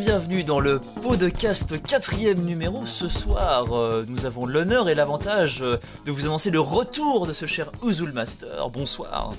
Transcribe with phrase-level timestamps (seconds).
[0.00, 2.86] Bienvenue dans le podcast quatrième numéro.
[2.86, 7.34] Ce soir, euh, nous avons l'honneur et l'avantage euh, de vous annoncer le retour de
[7.34, 8.70] ce cher Uzul Master.
[8.70, 9.34] Bonsoir.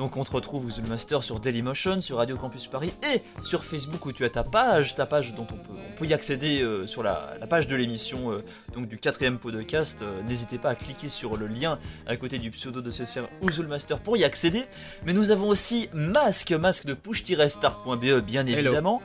[0.00, 4.06] Donc on te retrouve Uzul Master sur Dailymotion, sur Radio Campus Paris et sur Facebook
[4.06, 6.86] où tu as ta page, ta page dont on peut, on peut y accéder euh,
[6.86, 8.42] sur la, la page de l'émission euh,
[8.72, 10.00] donc du quatrième podcast.
[10.00, 13.28] Euh, N'hésitez pas à cliquer sur le lien à côté du pseudo de ce cher
[13.42, 14.64] Uzul Master pour y accéder.
[15.04, 19.02] Mais nous avons aussi Masque, masque de push-start.be bien évidemment.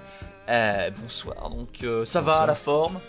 [0.47, 3.01] Euh, bonsoir, donc ça va la forme?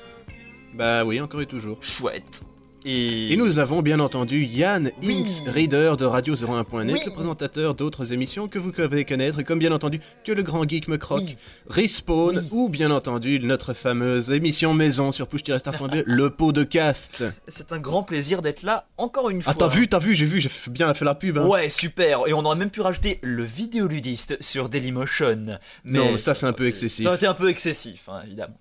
[0.75, 1.81] Bah oui, encore et toujours.
[1.85, 2.43] Chouette.
[2.89, 5.25] Et, Et nous avons bien entendu Yann Oui.
[5.27, 7.01] Inks, reader de Radio01.net, Oui.
[7.05, 10.87] le présentateur d'autres émissions que vous devez connaître, comme bien entendu que le grand geek
[10.87, 11.37] me croque, Oui.
[11.69, 12.49] Respawn, Oui.
[12.53, 17.25] ou bien entendu notre fameuse émission maison sur push-start.be, le pot de cast.
[17.49, 19.53] c'est un grand plaisir d'être là encore une fois.
[19.57, 21.39] Ah t'as vu, t'as vu, j'ai vu, j'ai bien fait la pub.
[21.39, 21.47] Hein.
[21.47, 22.21] Ouais, super.
[22.29, 25.59] Et on aurait même pu rajouter le vidéoludiste sur Dailymotion.
[25.83, 27.03] Mais Non, ça, c'est un peu excessif.
[27.03, 28.55] Ça aurait été un peu excessif, hein, évidemment.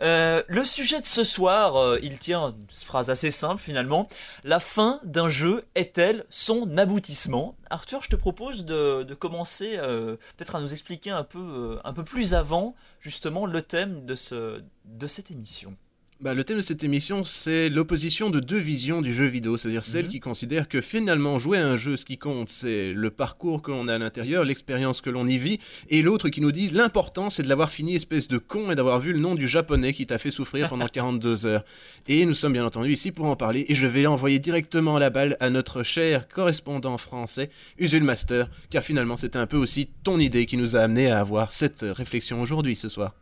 [0.00, 4.08] Euh, le sujet de ce soir, euh, il tient une phrase assez simple finalement.
[4.44, 7.56] La fin d'un jeu est-elle son aboutissement?
[7.70, 12.04] Arthur, je te propose de, commencer euh, peut-être à nous expliquer un peu, un peu
[12.04, 15.76] plus avant justement le thème de cette émission.
[16.20, 19.84] Bah, le thème de cette émission, c'est l'opposition de deux visions du jeu vidéo, c'est-à-dire
[19.84, 20.10] celle Mhm.
[20.10, 23.70] qui considère que finalement jouer à un jeu, ce qui compte, c'est le parcours que
[23.70, 27.30] l'on a à l'intérieur, l'expérience que l'on y vit, et l'autre qui nous dit l'important,
[27.30, 30.06] c'est de l'avoir fini, espèce de con, et d'avoir vu le nom du japonais qui
[30.08, 31.64] t'a fait souffrir pendant 42 heures.
[32.08, 35.10] Et nous sommes bien entendu ici pour en parler, et je vais envoyer directement la
[35.10, 40.18] balle à notre cher correspondant français, Usul Master, car finalement c'était un peu aussi ton
[40.18, 43.14] idée qui nous a amené à avoir cette réflexion aujourd'hui, ce soir.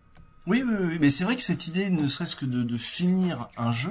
[0.47, 3.49] Oui, oui, oui, mais c'est vrai que cette idée, ne serait-ce que de, de finir
[3.57, 3.91] un jeu,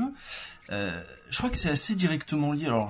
[0.71, 2.67] euh, je crois que c'est assez directement lié.
[2.67, 2.89] Alors,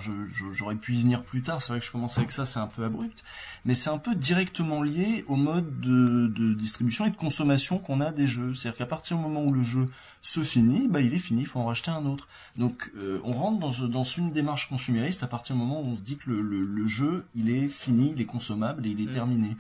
[0.54, 1.62] j'aurais pu y venir plus tard.
[1.62, 3.24] C'est vrai que je commence avec ça, c'est un peu abrupt,
[3.66, 8.02] mais c'est un peu directement lié au mode de, de distribution et de consommation qu'on
[8.02, 8.54] a des jeux.
[8.54, 9.90] C'est-à-dire qu'à partir du moment où le jeu
[10.22, 12.28] se finit, bah il est fini, il faut en racheter un autre.
[12.56, 15.96] Donc, euh, on rentre dans, dans une démarche consumériste à partir du moment où on
[15.98, 19.02] se dit que le, le, le jeu, il est fini, il est consommable et il
[19.02, 19.12] est Mm.
[19.12, 19.58] terminé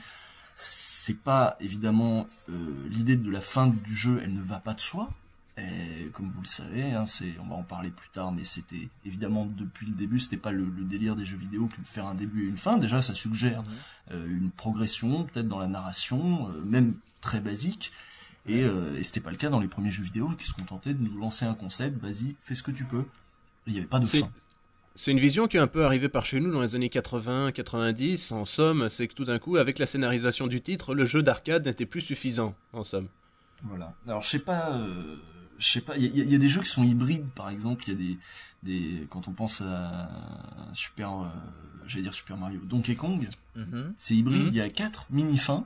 [0.55, 4.79] c'est pas évidemment euh, l'idée de la fin du jeu, elle ne va pas de
[4.79, 5.09] soi.
[5.57, 8.89] Et comme vous le savez, hein, c'est, on va en parler plus tard, mais c'était
[9.05, 12.07] évidemment depuis le début, c'était pas le, le délire des jeux vidéo que de faire
[12.07, 12.77] un début et une fin.
[12.77, 13.63] Déjà, ça suggère
[14.11, 17.93] euh, une progression, peut-être dans la narration, euh, même très basique.
[18.47, 20.93] Et, euh, et c'était pas le cas dans les premiers jeux vidéo qui se contentaient
[20.93, 23.05] de nous lancer un concept, vas-y, fais ce que tu peux.
[23.65, 24.29] Il n'y avait pas de fin.
[24.97, 28.33] C'est une vision qui est un peu arrivée par chez nous dans les années 80-90.
[28.33, 31.65] En somme, c'est que tout d'un coup, avec la scénarisation du titre, le jeu d'arcade
[31.65, 32.55] n'était plus suffisant.
[32.73, 33.07] En somme.
[33.63, 33.93] Voilà.
[34.07, 35.15] Alors je sais pas, euh,
[35.57, 35.97] je sais pas.
[35.97, 37.83] Il y, a- il y a des jeux qui sont hybrides, par exemple.
[37.87, 38.17] Il y a des,
[38.99, 40.09] des, quand on pense à
[40.73, 41.25] Super, euh,
[41.87, 43.93] j'allais dire Super Mario, Donkey Kong, Mhm.
[43.97, 44.43] c'est hybride.
[44.43, 44.47] Mhm.
[44.49, 45.65] Il y a quatre mini fins,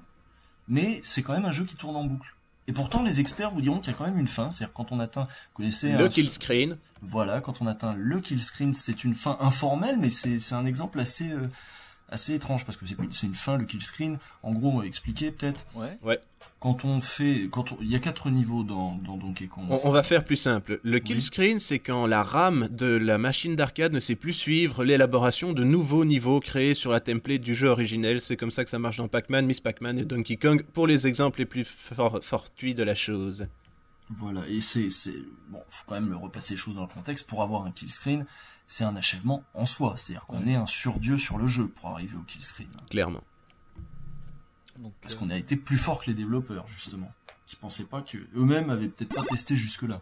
[0.68, 2.36] mais c'est quand même un jeu qui tourne en boucle.
[2.70, 4.52] Et pourtant, les experts vous diront qu'il y a quand même une fin.
[4.52, 6.78] C'est-à-dire quand on atteint, vous connaissez le un- kill screen.
[7.02, 10.68] voilà, quand on atteint le kill screen, c'est une fin informelle, mais c'est c'est un
[10.68, 11.50] exemple assez euh,
[12.12, 14.18] assez étrange parce que c'est une fin le kill screen.
[14.44, 15.66] En gros, on va expliquer peut-être.
[15.76, 16.20] Ouais.
[16.60, 19.66] Quand on fait, quand on- il y a quatre niveaux dans dans Donkey Kong.
[19.70, 20.80] On, on va faire plus simple.
[20.84, 21.22] Le kill Oui.
[21.22, 25.64] screen, c'est quand la RAM de la machine d'arcade ne sait plus suivre l'élaboration de
[25.64, 28.22] nouveaux niveaux créés sur la template du jeu originel.
[28.22, 31.08] C'est comme ça que ça marche dans Pac-Man, Miss Pac-Man et Donkey Kong pour les
[31.08, 33.48] exemples les plus for- fortuits de la chose.
[34.12, 35.14] Voilà, et c'est, c'est,
[35.50, 37.28] bon, faut quand même repasser les choses dans le contexte.
[37.30, 38.26] Pour avoir un kill screen,
[38.70, 39.96] c'est un achèvement en soi.
[39.98, 42.70] C'est-à-dire qu'on est un surdieu sur le jeu pour arriver au kill screen.
[42.90, 43.24] Clairement.
[44.78, 47.12] Donc, Parce euh, qu'on a été plus fort que les développeurs, justement.
[47.48, 50.02] Qui pensaient pas que, eux-mêmes avaient peut-être pas testé jusque-là.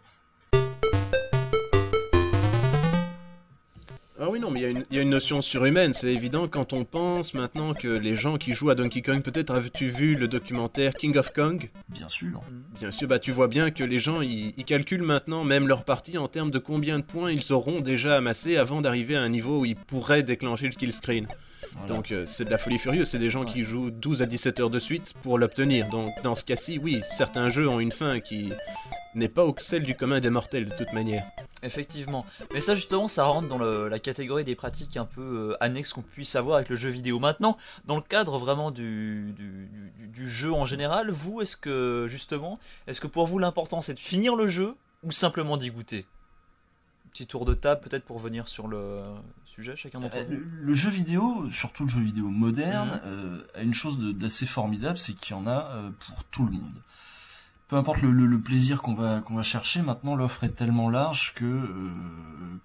[4.20, 6.12] Ah oui, non, mais il y a une- il y, a une notion surhumaine, c'est
[6.12, 9.90] évident quand on pense maintenant que les gens qui jouent à Donkey Kong, peut-être as-tu
[9.90, 11.70] vu le documentaire King of Kong?
[11.88, 12.42] Bien sûr.
[12.76, 16.18] Bien sûr, bah tu vois bien que les gens, ils calculent maintenant même leur partie
[16.18, 19.60] en termes de combien de points ils auront déjà amassé avant d'arriver à un niveau
[19.60, 21.28] où ils pourraient déclencher le kill screen.
[21.76, 21.94] Voilà.
[21.94, 24.60] Donc euh, c'est de la folie furieuse, c'est des gens qui jouent 12 à 17
[24.60, 25.88] heures de suite pour l'obtenir.
[25.88, 28.50] Donc dans ce cas-ci, oui, certains jeux ont une fin qui
[29.14, 31.24] n'est pas celle du commun des mortels de toute manière.
[31.62, 32.24] Effectivement.
[32.54, 35.92] Mais ça justement, ça rentre dans le- la catégorie des pratiques un peu euh, annexes
[35.92, 37.18] qu'on puisse avoir avec le jeu vidéo.
[37.18, 39.68] Maintenant, dans le cadre vraiment du, du,
[39.98, 43.94] du- du jeu en général, vous, est-ce que justement, est-ce que pour vous l'important c'est
[43.94, 46.06] de finir le jeu ou simplement d'y goûter?
[47.10, 48.98] Petit tour de table peut-être pour venir sur le
[49.44, 50.30] sujet, chacun d'entre Euh, vous.
[50.32, 53.00] Le, le jeu vidéo, surtout le jeu vidéo moderne, Mhm.
[53.06, 56.52] euh, a une chose d'assez formidable, c'est qu'il y en a euh, pour tout le
[56.52, 56.74] monde.
[57.66, 60.88] Peu importe le, le- le plaisir qu'on va qu'on va chercher, maintenant l'offre est tellement
[60.90, 61.90] large que euh,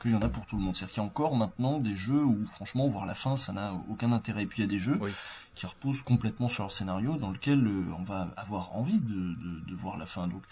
[0.01, 0.75] qu'il y en a pour tout le monde.
[0.75, 3.73] C'est-à-dire qu'il y a encore maintenant des jeux où franchement voir la fin ça n'a
[3.89, 4.43] aucun intérêt.
[4.43, 5.11] Et puis il y a des jeux Oui.
[5.55, 7.67] qui reposent complètement sur leur scénario, dans lequel
[7.99, 9.33] on va avoir envie de,
[9.69, 10.27] de, voir la fin.
[10.27, 10.43] Donc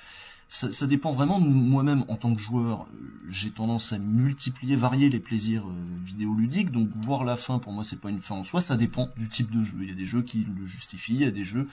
[0.52, 2.86] ça, ça dépend vraiment de moi-même en tant que joueur.
[3.30, 5.64] J'ai tendance à multiplier, varier les plaisirs
[6.04, 9.10] vidéoludiques, donc voir la fin pour moi c'est pas une fin en soi, ça dépend
[9.16, 9.78] du type de jeu.
[9.80, 11.68] Il y a des jeux qui le justifient, il y a des jeux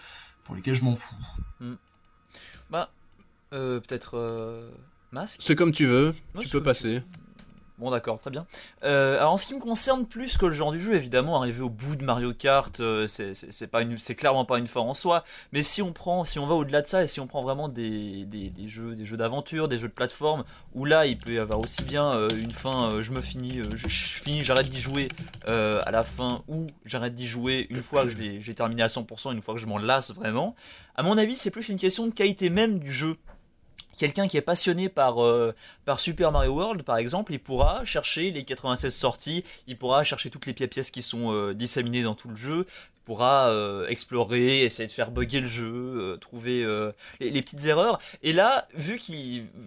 [0.44, 1.16] pour lesquels je m'en fous.
[1.60, 1.74] Hmm.
[2.70, 2.92] Bah,
[3.50, 4.70] peut-être
[5.10, 5.40] masque.
[5.42, 7.02] C'est comme tu veux, tu peux passer.
[7.78, 8.44] Bon d'accord, très bien.
[8.82, 11.62] Euh, alors en ce qui me concerne plus que le genre du jeu, évidemment, arriver
[11.62, 15.22] au bout de Mario Kart, euh, c'est clairement pas une fin en soi.
[15.52, 17.68] Mais si on prend, si on va au-delà de ça et si on prend vraiment
[17.68, 18.26] des,
[18.66, 20.42] jeux, des jeux d'aventure, des jeux de plateforme,
[20.74, 23.86] où là il peut y avoir aussi bien euh, une fin, je me finis, je,
[23.86, 25.08] finis, j'arrête d'y jouer
[25.46, 29.42] à la fin, ou j'arrête d'y jouer une fois que j'ai terminé à 100%, une
[29.42, 30.56] fois que je m'en lasse vraiment.
[30.96, 33.16] À mon avis, c'est plus une question de qualité même du jeu
[33.98, 35.54] quelqu'un qui est passionné par, euh,
[35.84, 40.30] par Super Mario World, par exemple, il pourra chercher les 96 sorties, il pourra chercher
[40.30, 44.62] toutes les pièces qui sont euh, disséminées dans tout le jeu, il pourra euh, explorer,
[44.62, 46.66] essayer de faire bugger le jeu, trouver
[47.20, 47.98] les, petites erreurs.
[48.22, 49.00] Et là, vu,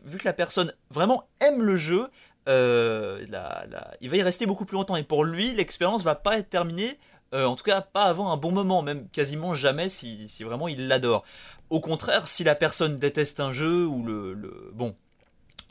[0.05, 2.07] vu que la personne vraiment aime le jeu,
[2.47, 4.95] il va y rester beaucoup plus longtemps.
[4.95, 6.97] Et pour lui, l'expérience va pas être terminée
[7.33, 11.23] en tout cas, pas avant un bon moment, même quasiment jamais si, vraiment il l'adore.
[11.71, 14.93] Au contraire, si la personne déteste un jeu ou le, bon,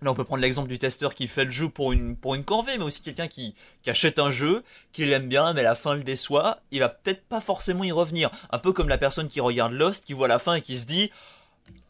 [0.02, 2.16] Là, on peut prendre l'exemple du testeur qui fait le jeu pour une,
[2.46, 4.62] corvée, mais aussi quelqu'un qui, qui, achète un jeu,
[4.92, 8.30] qui l'aime bien, mais la fin le déçoit, il va peut-être pas forcément y revenir.
[8.50, 10.86] Un peu comme la personne qui regarde Lost, qui voit la fin et qui se
[10.86, 11.10] dit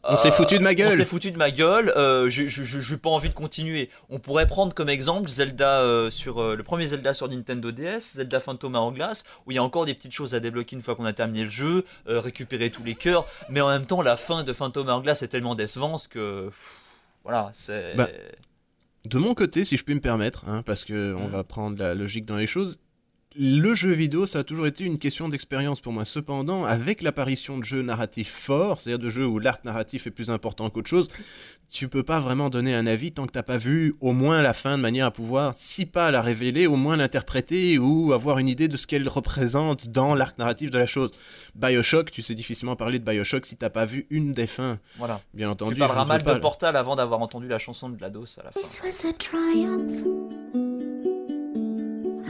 [0.03, 0.87] on s'est foutu de ma gueule.
[0.87, 1.93] On s'est foutu de ma gueule.
[1.95, 3.89] Euh, je n'ai pas envie de continuer.
[4.09, 8.15] On pourrait prendre comme exemple Zelda euh, sur euh, le premier Zelda sur Nintendo DS,
[8.15, 10.95] Zelda Phantom Hourglass, où il y a encore des petites choses à débloquer une fois
[10.95, 13.25] qu'on a terminé le jeu, récupérer tous les cœurs.
[13.49, 16.49] Mais en même temps, la fin de Phantom Hourglass est tellement décevante que
[17.23, 17.95] voilà, c'est.
[17.95, 18.07] Bah,
[19.05, 21.95] de mon côté, si je puis me permettre, hein, parce que on va prendre la
[21.95, 22.79] logique dans les choses,
[23.35, 26.05] le jeu vidéo, ça a toujours été une question d'expérience pour moi.
[26.05, 30.29] Cependant, avec l'apparition de jeux narratifs forts, c'est-à-dire de jeux où l'arc narratif est plus
[30.29, 31.07] important qu'autre chose,
[31.69, 34.53] tu peux pas vraiment donner un avis tant que t'as pas vu au moins la
[34.53, 38.49] fin de manière à pouvoir, si pas la révéler, au moins l'interpréter ou avoir une
[38.49, 41.11] idée de ce qu'elle représente dans l'arc narratif de la chose.
[41.55, 44.79] Bioshock, tu sais difficilement parler de Bioshock si t'as pas vu une des fins.
[44.97, 45.21] Voilà.
[45.33, 45.75] Bien entendu.
[45.75, 48.59] Tu parleras mal de Portal avant d'avoir entendu la chanson de GLaDOS à la fin.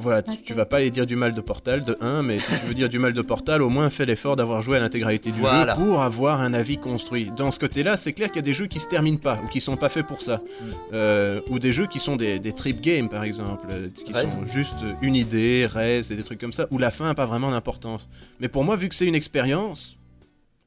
[0.00, 2.66] Voilà, tu, vas pas aller dire du mal de Portal de 1, mais si tu
[2.66, 5.38] veux dire du mal de Portal, au moins fais l'effort d'avoir joué à l'intégralité du
[5.38, 7.30] jeu pour avoir un avis construit.
[7.36, 9.48] Dans ce côté-là, c'est clair qu'il y a des jeux qui se terminent pas ou
[9.48, 10.64] qui sont pas faits pour ça, mm.
[10.92, 14.74] euh, ou des jeux qui sont des, trip games par exemple, euh, qui sont juste
[15.02, 18.08] une idée, reste et des trucs comme ça, où la fin n'a pas vraiment d'importance.
[18.40, 19.96] Mais pour moi, vu que c'est une expérience,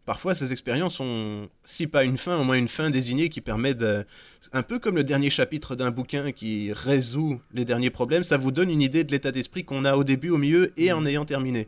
[0.05, 3.73] parfois ces expériences ont, si pas une fin, au moins une fin désignée qui permet
[3.73, 4.05] de...
[4.51, 8.51] Un peu comme le dernier chapitre d'un bouquin qui résout les derniers problèmes, ça vous
[8.51, 11.07] donne une idée de l'état d'esprit qu'on a au début, au milieu et en mm.
[11.07, 11.67] ayant terminé.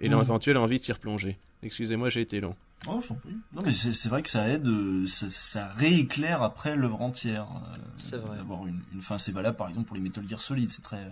[0.00, 0.18] Et mmh.
[0.18, 1.38] l'éventuelle envie de s'y replonger.
[1.62, 2.56] Excusez-moi, j'ai été long.
[2.88, 3.36] Oh, je t'en prie.
[3.52, 7.46] Non, mais c'est vrai que ça aide, euh, ça, rééclaire après l'œuvre entière.
[7.54, 8.36] Euh, c'est vrai.
[8.36, 11.08] D'avoir une, une, fin, c'est valable par exemple pour les Metal Gear Solid, c'est très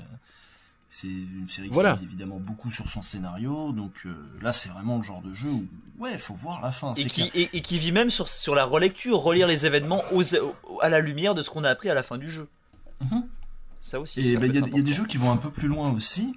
[0.93, 1.97] c'est une série qui voilà.
[2.03, 5.67] évidemment beaucoup sur son scénario, donc euh, là c'est vraiment le genre de jeu où
[5.99, 6.93] ouais, faut voir la fin.
[6.93, 10.23] Et qui, et, qui, vit même sur, sur la relecture, relire les événements aux,
[10.83, 12.47] à la lumière de ce qu'on a appris à la fin du jeu.
[13.01, 13.25] Mhm.
[13.81, 14.21] Ça aussi.
[14.21, 16.37] Et ben, il y, a des jeux qui vont un peu plus loin aussi.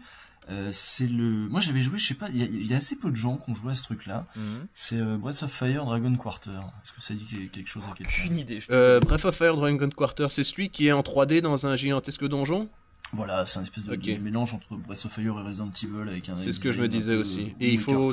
[0.50, 1.50] Euh, c'est le.
[1.50, 3.56] Moi j'avais joué, je sais pas, il y, a assez peu de gens qui ont
[3.56, 4.26] joué à ce truc-là.
[4.38, 4.68] Mhm.
[4.74, 6.52] C'est euh, Breath of Fire Dragon Quarter.
[6.82, 8.24] Est-ce que ça dit quelque chose à quelqu'un?
[8.24, 8.64] Aucune idée.
[8.70, 12.70] Breath of Fire Dragon Quarter, c'est celui qui est en 3D dans un gigantesque donjon?
[13.14, 16.38] Voilà, c'est un espèce de, mélange entre Breath of Fire et Resident Evil avec un.
[16.38, 17.54] C'est ce que je me disais aussi.
[17.60, 18.12] Et il faut,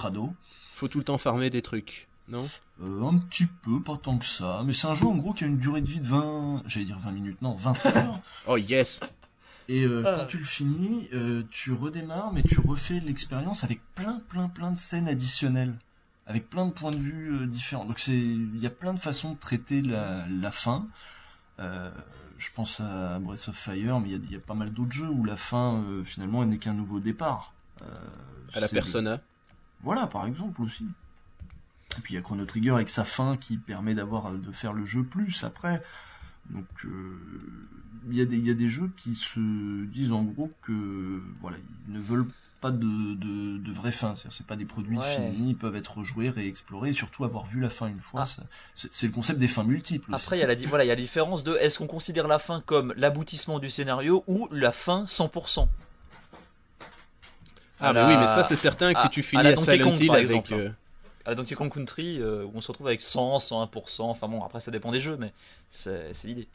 [0.70, 2.46] faut tout le temps farmer des trucs, non?
[2.82, 4.62] Euh, Un petit peu, pas tant que ça.
[4.64, 6.62] Mais c'est un jeu en gros qui a une durée de vie de 20.
[6.66, 8.20] J'allais dire 20 minutes, non, 20 heures.
[8.46, 9.00] oh yes
[9.68, 10.16] Et euh, ah.
[10.18, 14.70] quand tu le finis, euh, tu redémarres, mais tu refais l'expérience avec plein, plein, plein
[14.70, 15.74] de scènes additionnelles.
[16.26, 17.84] Avec plein de points de vue différents.
[17.84, 20.86] Donc il y a plein de façons de traiter la, la fin.
[21.58, 21.90] Euh,
[22.42, 25.24] je pense à Breath of Fire, mais il y, a pas mal d'autres jeux où
[25.24, 27.54] la fin, euh, finalement, n'est qu'un nouveau départ.
[27.82, 27.86] Euh,
[28.54, 29.20] à la Persona
[29.80, 30.88] Voilà, par exemple, aussi.
[31.98, 34.72] Et puis il y a Chrono Trigger avec sa fin qui permet d'avoir de faire
[34.72, 35.82] le jeu plus après.
[36.50, 37.18] Donc euh,
[38.10, 41.58] il y, a des, y a des jeux qui se disent en gros que voilà,
[41.86, 42.26] ils ne veulent
[42.62, 42.78] pas de,
[43.14, 44.14] de, de vraie fin.
[44.14, 45.04] C'est-à-dire, c'est pas des produits Ouais.
[45.04, 48.22] finis, ils peuvent être rejoués, réexplorés, et surtout avoir vu la fin une fois.
[48.22, 48.24] Ah.
[48.24, 48.42] ça-
[48.74, 50.14] c'est c'est le concept des fins multiples.
[50.14, 51.86] Après, il y a la di- voilà, il y a la différence de est-ce qu'on
[51.86, 55.68] considère la fin comme l'aboutissement du scénario ou la fin 100%.
[57.80, 59.48] Ah, bah la- oui, mais ça, c'est certain que à- si tu à finis la
[59.50, 60.24] à Donkey Silent Kong, Hill par avec.
[60.24, 60.54] exemple.
[60.54, 60.70] euh,
[61.24, 64.42] À la Donkey Kong Country, euh, où on se retrouve avec 100, 101%, enfin bon,
[64.44, 65.32] après ça dépend des jeux, mais
[65.70, 66.48] c'est c'est l'idée.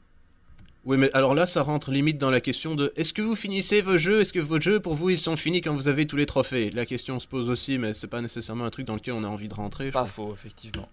[0.88, 3.82] Oui, mais alors là, ça rentre limite dans la question de est-ce que vous finissez
[3.82, 4.22] vos jeux?
[4.22, 6.70] Est-ce que vos jeux, pour vous, ils sont finis quand vous avez tous les trophées?
[6.70, 9.27] La question se pose aussi, mais c'est pas nécessairement un truc dans lequel on a
[9.27, 9.91] envie de rentrer.
[9.91, 10.88] Pas faux, effectivement.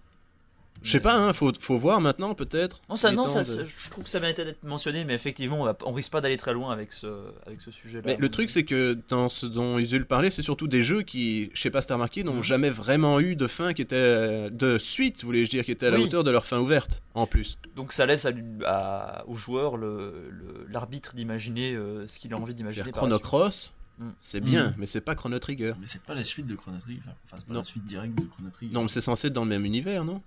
[0.85, 2.79] Je sais pas, hein, faut, faut voir maintenant peut-être.
[2.89, 5.61] Non, ça, non ça, de- ça- je trouve que ça méritait d'être mentionné, mais effectivement,
[5.61, 7.07] on, va- on risque pas d'aller très loin avec ce,
[7.47, 8.03] avec ce sujet-là.
[8.05, 11.49] Mais le truc, c'est que dans ce dont Isul parlait, c'est surtout des jeux qui,
[11.55, 12.43] je sais pas si t'as remarqué, n'ont Mhm.
[12.43, 14.49] jamais vraiment eu de fin qui était.
[14.51, 16.03] de suite, voulais-je dire, qui était à la Oui.
[16.03, 17.57] hauteur de leur fin ouverte, en plus.
[17.75, 18.31] Donc ça laisse à,
[18.65, 22.91] à- au joueur le- le- l'arbitre d'imaginer euh, ce qu'il a envie d'imaginer.
[22.91, 24.09] Chrono Cross, Mm.
[24.19, 24.73] c'est bien, Mm.
[24.77, 25.73] mais c'est pas Chrono Trigger.
[25.79, 27.01] Mais c'est pas la suite de Chrono Trigger.
[27.25, 27.59] Enfin, c'est pas Non.
[27.61, 28.73] la suite directe de Chrono Trigger.
[28.73, 30.21] Non, mais c'est censé être dans le même univers, non?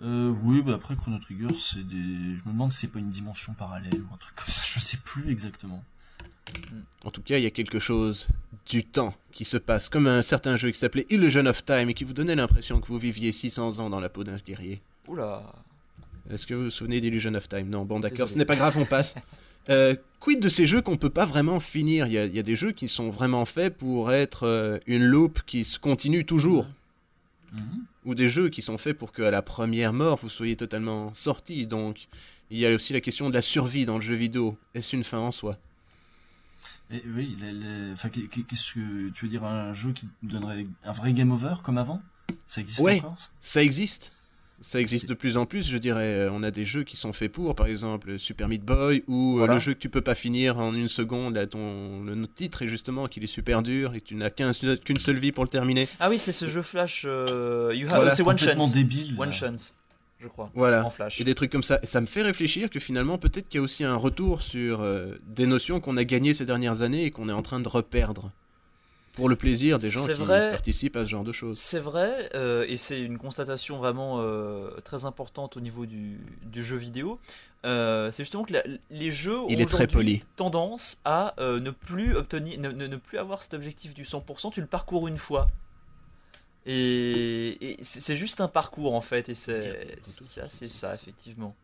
[0.00, 1.94] Euh, oui, bah après Chrono Trigger, c'est des.
[1.96, 4.62] Je me demande si c'est pas une dimension parallèle ou un truc comme ça.
[4.74, 5.84] Je sais plus exactement.
[7.04, 8.26] En tout cas, il y a quelque chose
[8.66, 11.94] du temps qui se passe, comme un certain jeu qui s'appelait Illusion of Time et
[11.94, 14.82] qui vous donnait l'impression que vous viviez 600 ans dans la peau d'un guerrier.
[15.08, 15.42] Oula.
[16.30, 17.68] Est-ce que vous vous souvenez d'Illusion of Time?
[17.68, 19.14] Non, bon d'accord, ce n'est pas grave, on passe.
[19.68, 22.08] Euh, quid de ces jeux qu'on peut pas vraiment finir?
[22.08, 24.80] Il y, a, il y a des jeux qui sont vraiment faits pour être euh,
[24.88, 26.66] une loupe qui se continue toujours.
[27.52, 27.84] Mhm.
[28.04, 31.66] Ou des jeux qui sont faits pour qu'à la première mort, vous soyez totalement sorti.
[31.66, 32.08] Donc,
[32.50, 34.58] il y a aussi la question de la survie dans le jeu vidéo.
[34.74, 35.56] Est-ce une fin en soi?
[36.90, 37.36] Et oui,
[37.92, 39.44] enfin, qu'est- qu'est-ce que tu veux dire?
[39.44, 42.02] Un jeu qui donnerait un vrai game over comme avant?
[42.46, 42.98] Ça existe Ouais.
[42.98, 43.16] encore?
[43.40, 44.12] Ça existe.
[44.62, 46.06] Ça existe de plus en plus, je dirais.
[46.06, 49.34] Euh, On a des jeux qui sont faits pour, par exemple Super Meat Boy, ou
[49.34, 49.54] euh, Voilà.
[49.54, 51.34] le jeu que tu peux pas finir en une seconde.
[51.34, 54.52] Là, ton, le titre est justement qu'il est super dur et que tu n'as qu'un-
[54.84, 55.88] qu'une seule vie pour le terminer.
[56.00, 57.02] Ah oui, c'est ce jeu Flash.
[57.06, 58.72] euh, you have- Voilà, c'est One complètement Chance.
[58.72, 59.14] débile.
[59.18, 59.32] One.
[59.32, 59.76] Chance,
[60.20, 60.50] je crois.
[60.54, 60.84] Voilà.
[60.86, 61.20] En Flash.
[61.20, 61.80] Et des trucs comme ça.
[61.82, 64.80] Et ça me fait réfléchir que finalement, peut-être qu'il y a aussi un retour sur
[64.82, 67.68] euh, des notions qu'on a gagnées ces dernières années et qu'on est en train de
[67.68, 68.30] reperdre.
[69.12, 70.52] Pour le plaisir des gens qui vrai.
[70.52, 71.58] participent à ce genre de choses.
[71.58, 76.64] C'est vrai, euh, et c'est une constatation vraiment euh, très importante au niveau du, du
[76.64, 77.18] jeu vidéo.
[77.66, 79.48] Euh, c'est justement que la- les jeux ont
[79.90, 84.50] aujourd'hui tendance à ne plus obtenir, ne, ne- ne plus avoir cet objectif du 100%.
[84.50, 85.46] Tu le parcours une fois.
[86.64, 91.54] Et, et c'est juste un parcours en fait, et c'est ça effectivement.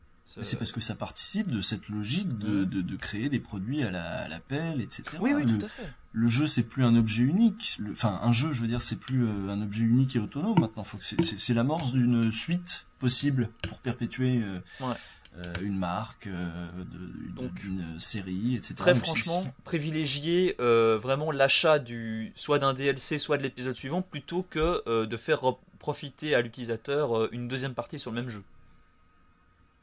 [0.41, 3.91] C'est parce que ça participe de cette logique de, de, de créer des produits à
[3.91, 5.05] la, à la pelle, etc.
[5.21, 5.91] Oui, oui, le, tout à fait.
[6.13, 7.77] le jeu, c'est plus un objet unique.
[7.79, 10.59] Le- Enfin, un jeu, je veux dire, c'est plus euh, un objet unique et autonome
[10.61, 10.85] maintenant.
[10.85, 14.95] Faut que c'est- l'amorce d'une suite possible pour perpétuer euh, Ouais.
[15.39, 18.75] euh, une marque, euh, de- Donc, d'une série, etc.
[18.77, 24.43] Très Donc, franchement, privilégier vraiment l'achat du soit d'un DLC, soit de l'épisode suivant, plutôt
[24.49, 28.43] que de faire re- profiter à l'utilisateur une deuxième partie sur le même jeu.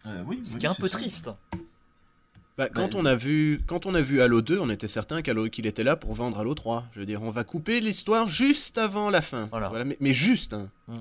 [0.08, 0.98] Euh, oui, Ce oui, qui est un peu ça.
[0.98, 1.30] triste.
[2.58, 3.02] Bah, quand, Ouais.
[3.02, 5.84] on a vu, quand on a vu Halo 2, on était certain qu'Halo- qu'il était
[5.84, 6.86] là pour vendre Halo 3.
[6.94, 9.48] Je veux dire, on va couper l'histoire juste avant la fin.
[9.52, 9.84] Voilà.
[9.84, 10.54] mais, mais juste.
[10.54, 10.70] hein.
[10.88, 10.98] Mm.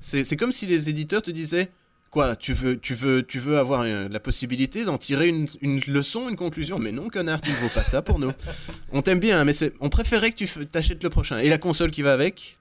[0.00, 1.70] C'est c'est comme si les éditeurs te disaient
[2.10, 5.78] Quoi, tu veux, tu veux, tu veux avoir euh, la possibilité d'en tirer une, une
[5.86, 6.80] leçon, une conclusion?
[6.80, 8.32] Mais non, connard, tu ne vaux pas ça pour nous.
[8.92, 11.38] On t'aime bien, mais c'est- on préférait que tu f- t'achètes le prochain.
[11.38, 12.58] Et la console qui va avec?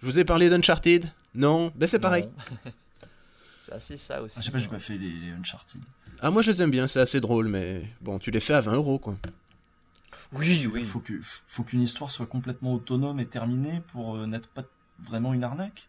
[0.00, 1.12] Je vous ai parlé d'Uncharted?
[1.34, 2.26] Non Ben c'est pareil.
[3.64, 4.36] C'est assez ça aussi.
[4.38, 5.80] Ah, je sais pas, j'ai pas fait les, les Uncharted.
[6.20, 8.60] Ah, moi je les aime bien, c'est assez drôle, mais bon, tu les fais à
[8.60, 9.16] 20 euros quoi.
[10.32, 10.80] Oui, oui.
[10.80, 14.62] Il faut que faut qu'une histoire soit complètement autonome et terminée pour euh, n'être pas
[15.02, 15.88] vraiment une arnaque.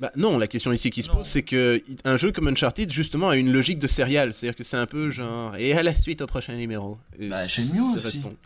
[0.00, 3.28] Bah non, la question ici qui se pose, c'est que un jeu comme Uncharted, justement,
[3.30, 4.32] a une logique de serial.
[4.34, 6.98] C'est-à-dire que c'est un peu genre, et à la suite au prochain numéro.
[7.18, 8.16] Et Bah, Shenmue aussi.
[8.18, 8.36] répond.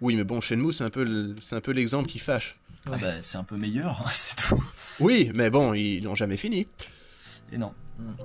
[0.00, 2.58] Oui, mais bon, Shenmue, c'est un peu le- c'est un peu l'exemple qui fâche.
[2.90, 4.62] Ah bah, c'est un peu meilleur, c'est tout.
[5.00, 6.66] Oui, mais bon, ils l'ont jamais fini.
[7.52, 7.72] Et non.
[7.98, 8.16] Donc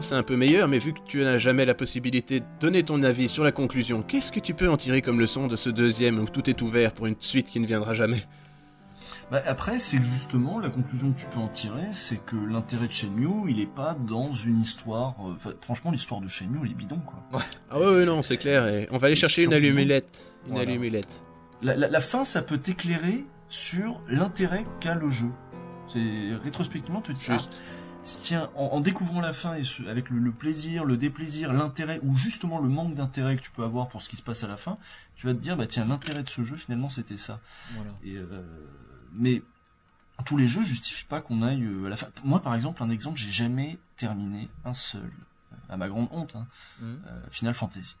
[0.00, 3.02] c'est un peu meilleur, mais vu que tu n'as jamais la possibilité de donner ton
[3.02, 6.18] avis sur la conclusion, qu'est-ce que tu peux en tirer comme leçon de ce deuxième
[6.18, 8.22] où tout est ouvert pour une suite qui ne viendra jamais?
[9.30, 12.92] Bah, après, c'est justement, la conclusion que tu peux en tirer, c'est que l'intérêt de
[12.92, 15.14] Shenmue, il est pas dans une histoire.
[15.20, 17.22] euh, enfin, franchement, l'histoire de Shenmue, elle est bidon, quoi.
[17.70, 18.66] Ah ouais, ouais, non, c'est clair.
[18.66, 20.18] Et on va aller chercher une allumette.
[20.46, 20.70] Une Voilà.
[20.70, 21.22] allumette.
[21.62, 25.30] La, la- la fin, ça peut t'éclairer sur l'intérêt qu'a le jeu.
[25.86, 26.00] C'est
[26.42, 27.38] rétrospectivement tu te dis, ah,
[28.56, 32.16] En, en découvrant la fin et ce- avec le, le plaisir, le déplaisir, l'intérêt ou
[32.16, 34.56] justement le manque d'intérêt que tu peux avoir pour ce qui se passe à la
[34.56, 34.78] fin,
[35.16, 37.40] tu vas te dire bah tiens l'intérêt de ce jeu finalement c'était ça.
[37.74, 37.90] Voilà.
[38.04, 38.42] Et euh,
[39.12, 39.42] mais
[40.24, 42.08] tous les jeux justifient pas qu'on aille euh, à la fin.
[42.24, 45.02] Moi par exemple un exemple j'ai jamais terminé un seul
[45.52, 46.46] euh, à ma grande honte hein,
[46.82, 46.96] euh,
[47.30, 47.96] Final Fantasy.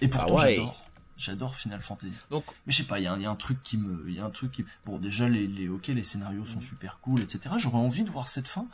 [0.00, 0.56] Et pourtant Ah ouais.
[0.56, 0.90] j'adore.
[1.16, 2.20] J'adore Final Fantasy.
[2.30, 3.78] Donc, Mais je sais pas, il y, a un- il y a un truc qui
[3.78, 6.56] me, il y a un truc qui, bon déjà les, les, ok les scénarios sont
[6.56, 6.62] Mhm.
[6.62, 7.54] super cool, etc.
[7.58, 8.66] J'aurais envie de voir cette fin,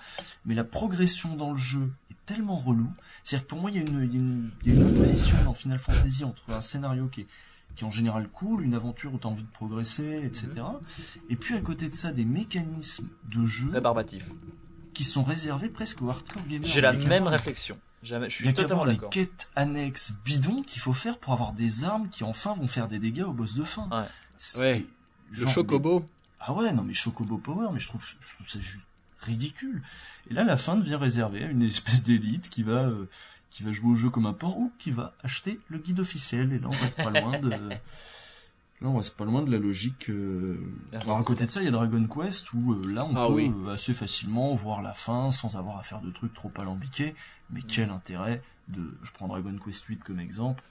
[0.44, 2.90] mais la progression dans le jeu est tellement relou.
[3.22, 4.80] C'est-à-dire que pour moi il y a une, il y a une, il y a
[4.80, 7.26] une opposition dans Final Fantasy entre un scénario qui est,
[7.76, 10.49] qui est en général cool, une aventure où tu as envie de progresser, etc.
[11.30, 14.26] Et puis à côté de ça des mécanismes de jeu rébarbatif.
[14.94, 16.68] qui sont réservés presque aux hardcore gamers.
[16.68, 17.78] J'ai la même réflexion.
[18.02, 21.52] Jamais, je il y a totalement les quêtes annexes bidons qu'il faut faire pour avoir
[21.52, 23.88] des armes qui enfin vont faire des dégâts au boss de fin.
[23.90, 24.06] Ouais.
[24.38, 24.87] C'est Ouais.
[25.30, 26.04] Le genre, chocobo.
[26.40, 28.87] ah ouais, non mais Chocobo Power, mais je trouve, je trouve ça juste
[29.21, 29.82] ridicule.
[30.28, 33.09] Et là, la fin devient réservée à une espèce d'élite qui va, euh,
[33.50, 36.52] qui va jouer au jeu comme un porc ou qui va acheter le guide officiel.
[36.52, 37.50] Et là, on reste pas loin de,
[38.82, 40.10] là, on reste pas loin de la logique.
[40.10, 40.56] euh,
[40.92, 43.26] Alors à côté de ça, il y a Dragon Quest où euh, là, on Ah
[43.26, 43.52] peut oui.
[43.66, 47.14] euh, assez facilement voir la fin sans avoir à faire de trucs trop alambiqués.
[47.50, 50.62] Mais quel intérêt de, je prends Dragon Quest 8 comme exemple.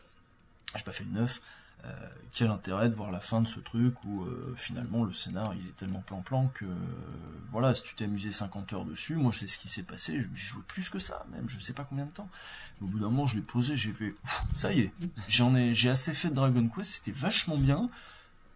[0.76, 1.42] J'ai pas fait le 9.
[1.86, 1.90] Euh,
[2.34, 5.68] quel intérêt de voir la fin de ce truc où euh, finalement le scénar il
[5.68, 6.76] est tellement plan-plan que euh,
[7.50, 10.20] voilà si tu t'es amusé 50 heures dessus moi je sais ce qui s'est passé
[10.20, 12.30] j'ai joué plus que ça même je sais pas combien de temps.
[12.82, 14.16] Au bout d'un moment je l'ai posé j'ai fait
[14.54, 14.94] ça y est
[15.28, 17.90] j'en ai j'ai assez fait de Dragon Quest c'était vachement bien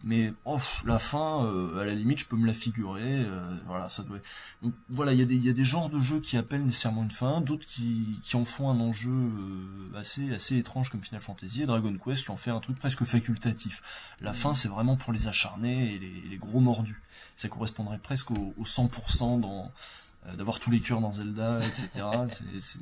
[0.08, 3.90] mais oh, la fin euh, à la limite je peux me la figurer euh, voilà
[3.90, 4.20] ça doit
[4.62, 6.64] donc voilà il y a des il y a des genres de jeux qui appellent
[6.64, 11.04] nécessairement une fin d'autres qui qui en font un enjeu euh, assez assez étrange comme
[11.04, 13.82] Final Fantasy et Dragon Quest qui en fait un truc presque facultatif.
[14.22, 17.02] La fin c'est vraiment pour les acharnés et les, les gros mordus.
[17.36, 19.72] Ça correspondrait presque au, au 100% dans
[20.28, 21.88] euh, d'avoir tous les cœurs dans Zelda etc
[22.28, 22.80] c'est c'est-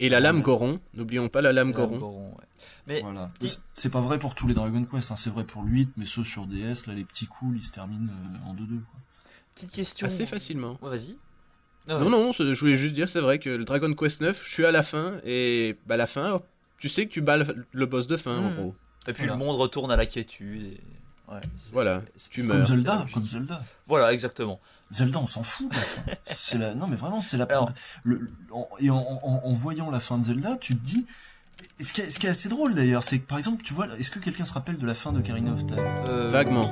[0.00, 0.40] Et la lame.
[0.42, 0.80] Goron.
[0.94, 1.98] N'oublions pas la lame Goron.
[1.98, 2.44] Goron, ouais.
[2.86, 3.30] Mais voilà
[3.72, 6.04] c'est pas vrai pour tous les Dragon Quest hein, c'est vrai pour le 8 mais
[6.04, 9.00] ceux sur DS là les petits coups ils se terminent euh, en 2-2 quoi.
[9.54, 10.06] petite question.
[10.08, 10.76] Assez facilement.
[10.82, 11.16] Ouais, vas-y.
[11.88, 12.10] Ah Non, ouais.
[12.10, 14.70] non, je voulais juste dire, c'est vrai que le Dragon Quest 9, je suis à
[14.72, 16.40] la fin, et bah, à la fin,
[16.78, 18.54] tu sais que tu bats le, le boss de fin, en Hmm.
[18.54, 18.74] gros.
[19.08, 19.32] Et puis Voilà.
[19.32, 20.62] le monde retourne à la quiétude.
[20.62, 20.80] Et...
[21.32, 22.56] Ouais, c'est- Voilà, c'est- tu meurs.
[22.56, 24.60] comme Zelda comme Zelda Voilà, exactement.
[24.92, 26.02] Zelda, on s'en fout de la fin.
[26.22, 26.74] C'est la...
[26.74, 27.70] Non, mais vraiment, c'est la Alors-
[28.02, 31.06] le, le- en, Et en, en, en voyant la fin de Zelda, tu te dis.
[31.78, 33.86] Ce qui, est, ce qui est assez drôle d'ailleurs, c'est que par exemple, tu vois,
[33.98, 35.78] est-ce que quelqu'un se rappelle de la fin de Karina of Time?
[36.06, 36.70] Euh, Vaguement.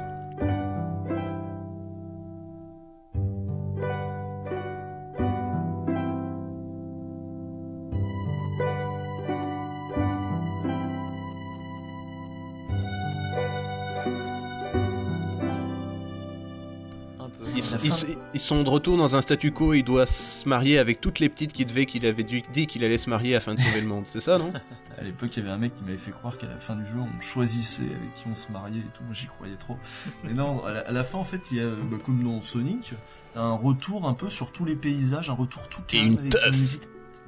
[18.34, 21.28] Ils, sont de retour dans un statu quo, il doit se marier avec toutes les
[21.28, 24.04] petites qui devaient qu'il avait dit qu'il allait se marier afin de sauver le monde.
[24.06, 24.52] C'est ça, non?
[24.98, 26.84] À l'époque, il y avait un mec qui m'avait fait croire qu'à la fin du
[26.84, 29.04] jeu, on choisissait avec qui on se mariait et tout.
[29.04, 29.76] Moi, j'y croyais trop.
[30.24, 32.24] Mais non, à la, à la fin, en fait, il y a, euh, bah, comme
[32.24, 32.94] dans Sonic,
[33.32, 36.32] t'as un retour un peu sur tous les paysages, un retour tout calme une avec
[36.32, 36.46] teuf.
[36.52, 36.82] une musique.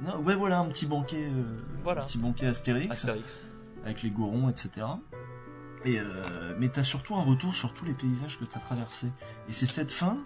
[0.05, 1.43] Non, ouais, voilà, un petit banquet, euh,
[1.81, 2.01] Voilà.
[2.01, 2.91] un petit banquet Astérix.
[2.91, 3.39] Astérix.
[3.85, 4.85] avec les gorons, etc.
[5.85, 9.11] Et euh, mais t'as surtout un retour sur tous les paysages que t'as traversés.
[9.47, 10.17] Et c'est cette fin,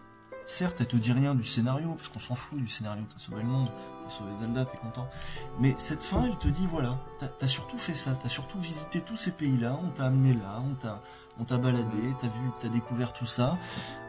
[0.44, 3.42] certes, elle te dit rien du scénario, parce qu'on s'en fout du scénario, t'as sauvé
[3.42, 3.72] le monde,
[4.04, 5.08] t'as sauvé Zelda, t'es content.
[5.60, 9.00] Mais cette fin, elle te dit, voilà, t'as as surtout fait ça, t'as surtout visité
[9.02, 11.00] tous ces pays-là, on t'a amené là, on t'a
[11.38, 13.58] on t'a baladé, t'as vu, t'as découvert tout ça,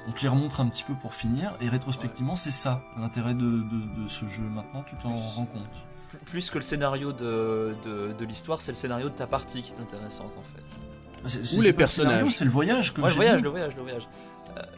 [0.07, 3.41] on te les remontre un petit peu pour finir, et rétrospectivement, c'est ça, l'intérêt de,
[3.63, 4.45] de, de ce jeu.
[4.45, 5.87] Maintenant, tu t'en rends compte.
[6.09, 9.63] Plus- Plus que le scénario de, de, de l'histoire, c'est le scénario de ta partie
[9.63, 10.63] qui est intéressante en fait.
[11.29, 12.29] C'est- Ou les personnages.
[12.31, 14.09] C'est le voyage, comme Moi, le voyage, le voyage, le voyage.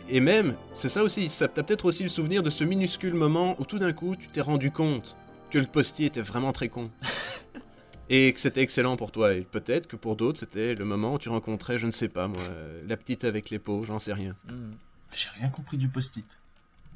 [0.09, 3.55] Et même, c'est ça aussi, ça t'as peut-être aussi le souvenir de ce minuscule moment
[3.61, 5.15] où tout d'un coup tu t'es rendu compte
[5.51, 6.91] que le postier était vraiment très con.
[8.11, 9.35] et que c'était excellent pour toi.
[9.35, 12.27] Et peut-être que pour d'autres c'était le moment où tu rencontrais, je ne sais pas
[12.27, 12.41] moi,
[12.89, 14.35] la petite avec les peaux, j'en sais rien.
[14.49, 14.71] Hmm.
[15.15, 16.39] J'ai rien compris du post-it.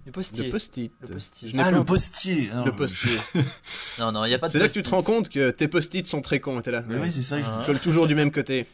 [0.05, 0.51] Le Le postier.
[0.51, 0.93] post-it.
[1.03, 1.49] Le postier.
[1.51, 3.21] Je n'ai Ah, pas le postier Ah, Le postier.
[4.01, 5.07] Non, non, il n'y a pas de C'est là que tu te post-it.
[5.07, 6.83] rends compte que tes post-it sont très cons, t'es là.
[6.89, 7.59] Mais oui, c'est ça que je Ah.
[7.63, 8.67] Ils collent toujours du même côté.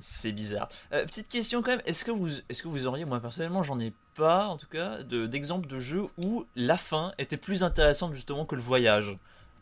[0.00, 0.68] C'est bizarre.
[0.92, 3.80] Euh, petite question quand même, est-ce que vous, est-ce que vous auriez, moi personnellement, j'en
[3.80, 8.14] ai pas, en tout cas, de, d'exemples de jeux où la fin était plus intéressante
[8.14, 9.16] justement que le voyage?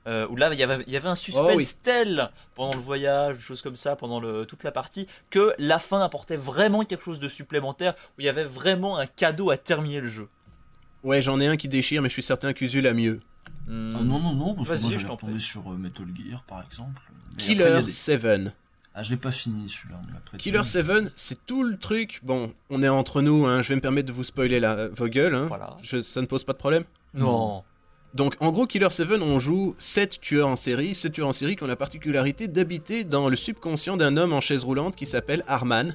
[0.07, 1.67] Euh, où là, il y avait, il y avait un suspense Oh oui.
[1.83, 5.79] tel pendant le voyage, des choses comme ça, pendant le, toute la partie, que la
[5.79, 9.59] fin apportait vraiment quelque chose de supplémentaire, où il y avait vraiment un cadeau à
[9.59, 10.29] terminer le jeu.
[11.05, 13.21] Ouais, j'en ai un qui déchire, mais je suis certain qu'Usul a mieux.
[13.67, 13.97] Hmm.
[13.99, 17.03] Ah non, non, non, parce que moi sur euh, Metal Gear par exemple.
[17.37, 18.25] Mais Killer a des- 7.
[18.99, 20.01] Ah, je l'ai pas fini celui-là.
[20.39, 22.19] Killer 7, c'est tout le truc.
[22.25, 25.07] Bon, on est entre nous, hein, je vais me permettre de vous spoiler la, vos
[25.07, 25.37] gueules.
[25.37, 25.49] Hein.
[26.03, 26.83] ça ne pose pas de problème
[27.15, 27.63] Non.
[28.15, 31.57] Donc en gros, Killer 7, on joue 7 tueurs en série, 7 tueurs en série
[31.57, 35.45] qui ont la particularité d'habiter dans le subconscient d'un homme en chaise roulante qui s'appelle
[35.47, 35.95] Arman.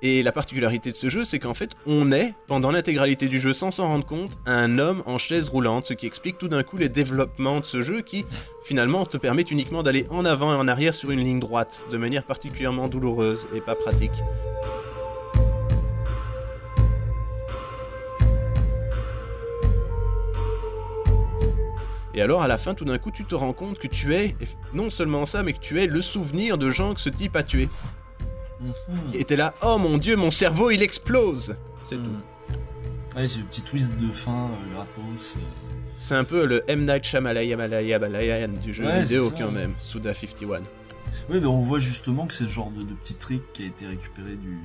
[0.00, 3.52] Et la particularité de ce jeu, c'est qu'en fait, on est, pendant l'intégralité du jeu,
[3.52, 6.76] sans s'en rendre compte, un homme en chaise roulante, ce qui explique tout d'un coup
[6.76, 8.24] les développements de ce jeu qui,
[8.64, 11.96] finalement, te permettent uniquement d'aller en avant et en arrière sur une ligne droite, de
[11.96, 14.12] manière particulièrement douloureuse et pas pratique.
[22.18, 24.34] Et alors, à la fin, tout d'un coup, tu te rends compte que tu es,
[24.74, 27.44] non seulement ça, mais que tu es le souvenir de gens que ce type a
[27.44, 27.68] tués.
[28.60, 28.72] Mhm.
[29.14, 31.54] Et t'es là, oh mon dieu, mon cerveau il explose
[31.84, 32.02] C'est mhm.
[32.06, 33.16] tout.
[33.16, 35.36] Ouais, c'est le petit twist de fin, euh, gratos.
[35.36, 35.40] Euh.
[36.00, 36.86] C'est un peu le M.
[36.86, 40.62] Night Shyamalan du jeu vidéo quand même, Suda 51.
[41.28, 43.86] Oui, mais on voit justement que c'est ce genre de, petit trick qui a été
[43.86, 44.58] récupéré du,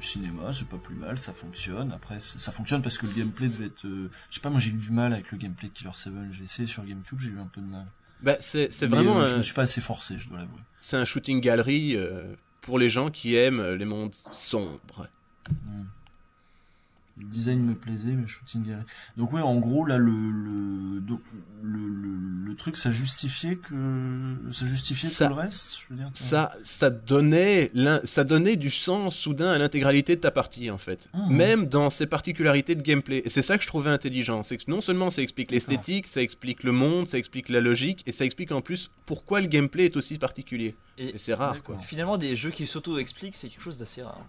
[0.00, 1.90] cinéma, c'est pas plus mal, ça fonctionne.
[1.92, 3.84] Après, ça fonctionne parce que le gameplay devait être.
[3.84, 6.12] Euh, je sais pas, moi j'ai eu du mal avec le gameplay de Killer 7,
[6.30, 7.86] j'ai essayé sur GameCube, j'ai eu un peu de mal.
[8.22, 9.24] Bah, c'est vraiment.
[9.24, 10.60] Je me suis pas assez forcé, je dois l'avouer.
[10.80, 11.96] C'est un shooting gallery
[12.60, 15.08] pour les gens qui aiment les mondes sombres.
[17.18, 18.64] Le design me plaisait, mais shooting
[19.16, 20.12] Donc ouais, en gros là le
[21.60, 21.88] le,
[22.44, 26.10] le, truc ça justifiait que ça justifiait ça, tout le reste, je veux dire.
[26.12, 27.70] Ça ça donnait
[28.04, 31.08] ça donnait du sens soudain à l'intégralité de ta partie en fait.
[31.12, 33.22] Ah, Même dans ses particularités de gameplay.
[33.24, 36.22] Et c'est ça que je trouvais intelligent, c'est que non seulement ça explique l'esthétique, ça
[36.22, 39.86] explique le monde, ça explique la logique et ça explique en plus pourquoi le gameplay
[39.86, 40.74] est aussi particulier.
[40.96, 41.78] Et, c'est rare quoi.
[41.80, 44.24] Finalement des jeux qui s'auto-expliquent, c'est quelque chose d'assez rare.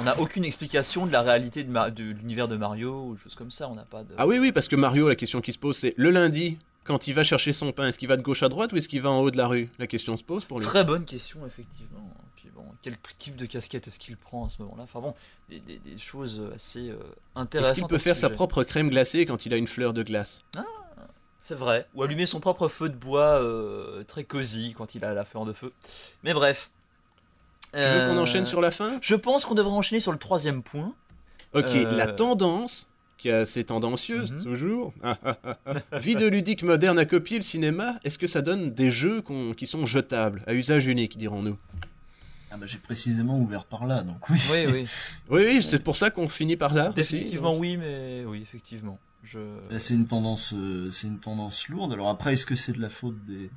[0.00, 3.68] On n'a aucune explication de la réalité de, l'univers de Mario ou choses comme ça.
[3.68, 4.14] On n'a pas de.
[4.16, 7.06] Ah oui, oui, parce que Mario, la question qui se pose, c'est le lundi, quand
[7.06, 9.02] il va chercher son pain, est-ce qu'il va de gauche à droite ou est-ce qu'il
[9.02, 9.68] va en haut de la rue?
[9.78, 10.66] La question se pose pour lui.
[10.66, 12.10] Très bonne question, effectivement.
[12.36, 14.84] Puis bon, quel type de casquette est-ce qu'il prend à ce moment-là?
[14.84, 15.14] Enfin bon,
[15.48, 16.96] des, choses assez euh,
[17.36, 17.72] intéressantes.
[17.72, 20.42] Est-ce qu'il peut faire sa propre crème glacée quand il a une fleur de glace?
[20.56, 20.64] Ah
[21.42, 21.88] c'est vrai.
[21.96, 25.44] Ou allumer son propre feu de bois euh, très cosy quand il a la fleur
[25.44, 25.72] de feu.
[26.22, 26.70] Mais bref,
[27.72, 28.98] tu veux qu'on enchaîne sur la fin?
[29.00, 30.94] Je pense qu'on devrait enchaîner sur le troisième point.
[31.54, 34.42] Ok, euh, la tendance, qui est assez tendancieuse mhm.
[34.42, 34.92] toujours.
[35.92, 39.22] Vidéoludique moderne à copier le cinéma, est-ce que ça donne des jeux
[39.56, 41.56] qui sont jetables, à usage unique, dirons-nous?
[42.50, 44.38] Ah bah j'ai précisément ouvert par là, donc oui.
[44.50, 44.86] Oui, oui.
[45.30, 46.90] oui, oui c'est pour ça qu'on finit par là.
[46.90, 48.98] Définitivement oui, mais oui, effectivement.
[49.22, 49.38] Je...
[49.78, 51.92] C'est une tendance, euh, c'est une tendance lourde.
[51.92, 53.50] Alors après, est-ce que c'est de la faute des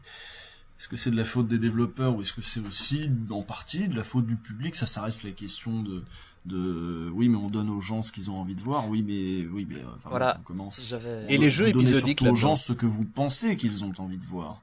[0.79, 3.87] est-ce que c'est de la faute des développeurs ou est-ce que c'est aussi en partie
[3.87, 4.75] de la faute du public?
[4.75, 6.03] Ça, ça reste la question de,
[6.45, 8.89] de oui, mais on donne aux gens ce qu'ils ont envie de voir.
[8.89, 10.37] Oui, mais oui, mais voilà.
[10.41, 10.95] On commence.
[11.29, 14.61] Et les jeux épisodiques aux gens ce que vous pensez qu'ils ont envie de voir.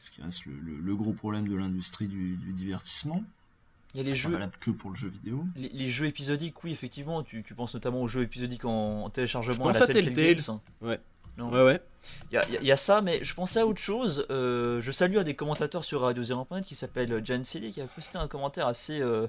[0.00, 3.22] Ce qui reste le, gros problème de l'industrie du, divertissement.
[3.94, 5.46] Il y a les jeux valable que pour le jeu vidéo.
[5.56, 7.22] Les, jeux épisodiques, oui, effectivement.
[7.22, 10.36] Tu, tu, penses notamment aux jeux épisodiques en, téléchargement à la Telltale
[10.82, 11.00] Ouais.
[11.38, 11.80] Ouais, ouais.
[12.32, 14.26] Il y, a ça, mais je pensais à autre chose.
[14.30, 17.86] Euh, je salue un des commentateurs sur Radio Zero.net qui s'appelle Jan Silly qui a
[17.86, 19.26] posté un commentaire assez, euh,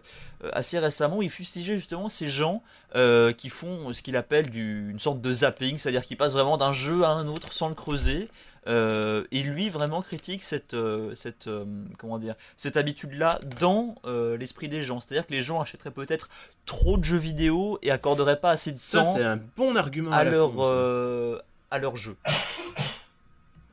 [0.51, 2.63] assez récemment où il fustigeait justement ces gens
[2.95, 6.57] euh, qui font ce qu'il appelle du, une sorte de zapping, c'est-à-dire qu'ils passent vraiment
[6.57, 8.29] d'un jeu à un autre sans le creuser.
[8.67, 10.75] et lui vraiment critique cette,
[11.13, 11.49] cette,
[11.97, 13.95] comment dire, cette habitude-là dans
[14.39, 14.99] l'esprit des gens.
[14.99, 16.29] C'est-à-dire que les gens achèteraient peut-être
[16.65, 19.15] trop de jeux vidéo et accorderaient pas assez de temps.
[19.15, 20.51] c'est un bon argument à, leur,
[21.71, 22.15] à leur jeu.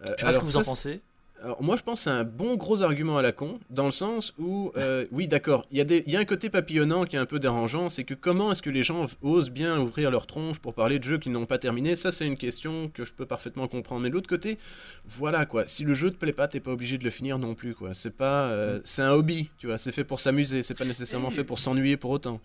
[0.06, 1.00] Euh, je sais pas ce que vous en pensez.
[1.44, 3.90] Alors moi je pense que c'est un bon gros argument à la con, dans le
[3.90, 7.26] sens où, euh, oui d'accord, il y, y, a un côté papillonnant qui est un
[7.26, 10.72] peu dérangeant, c'est que comment est-ce que les gens osent bien ouvrir leur tronche pour
[10.72, 13.68] parler de jeux qu'ils n'ont pas terminé, ça c'est une question que je peux parfaitement
[13.68, 14.00] comprendre.
[14.00, 14.56] Mais de l'autre côté,
[15.06, 17.54] voilà quoi, si le jeu te plaît pas, t'es pas obligé de le finir non
[17.54, 17.92] plus quoi.
[17.92, 21.30] C'est pas, euh, c'est un hobby, tu vois, c'est fait pour s'amuser, c'est pas nécessairement
[21.30, 22.40] fait pour s'ennuyer pour autant.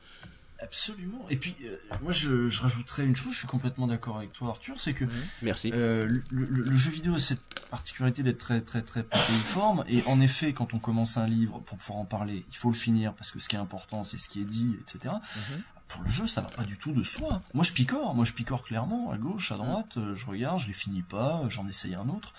[0.62, 1.26] Absolument.
[1.30, 4.50] Et puis, euh, moi, je, je, rajouterais une chose, je suis complètement d'accord avec toi,
[4.50, 5.12] Arthur, c'est que mhm.
[5.42, 5.72] Merci.
[5.74, 9.86] Euh, le, le, jeu vidéo a cette particularité d'être très, très, très protéiforme.
[9.88, 12.76] Et en effet, quand on commence un livre, pour pouvoir en parler, il faut le
[12.76, 15.16] finir, parce que ce qui est important, c'est ce qui est dit, etc.
[15.36, 15.64] Mhm.
[15.88, 17.42] Pour le jeu, ça va pas du tout de soi.
[17.54, 20.68] Moi, je picore, moi, je picore clairement, à gauche, à droite, euh, je regarde, je
[20.68, 22.34] les finis pas, j'en essaye un autre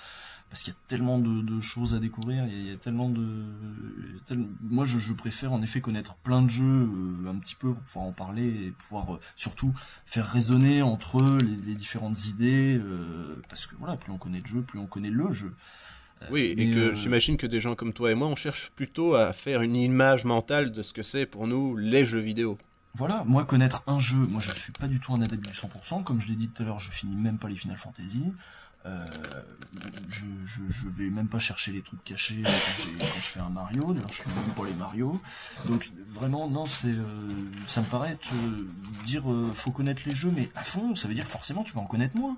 [0.50, 3.44] parce qu'il y a tellement de, choses à découvrir, il y a, tellement de...
[4.60, 8.06] Moi, je, préfère en effet connaître plein de jeux euh, un petit peu pour pouvoir
[8.06, 9.72] en parler et pouvoir euh, surtout
[10.04, 14.46] faire résonner entre eux les, différentes idées, euh, parce que voilà, plus on connaît de
[14.46, 15.54] jeux, plus on connaît le jeu.
[16.30, 19.32] Oui, et que j'imagine que des gens comme toi et moi, on cherche plutôt à
[19.32, 22.58] faire une image mentale de ce que c'est pour nous les jeux vidéo.
[22.94, 26.02] Voilà, moi connaître un jeu, moi je suis pas du tout un adepte du 100%,
[26.02, 28.34] comme je l'ai dit tout à l'heure, je finis même pas les Final Fantasy.
[28.86, 29.06] Euh,
[30.08, 32.50] je, je, je vais même pas chercher les trucs cachés quand,
[32.98, 35.20] quand je fais un Mario, d'ailleurs je suis venu pour les Mario.
[35.68, 37.34] Donc vraiment non, c'est euh,
[37.66, 38.66] ça me paraît euh,
[39.04, 41.80] dire euh, faut connaître les jeux, mais à fond, ça veut dire forcément tu vas
[41.80, 42.36] en connaître moins.